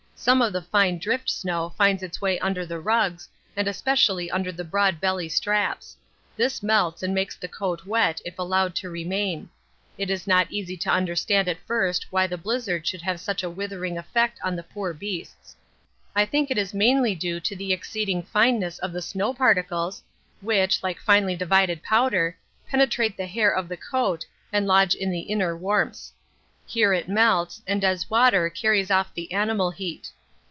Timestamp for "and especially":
3.57-4.29